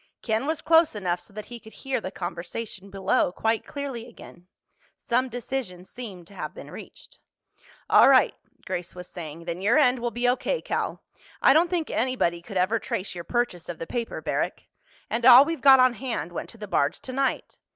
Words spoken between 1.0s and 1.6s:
so that he